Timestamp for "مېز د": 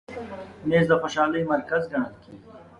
0.67-0.93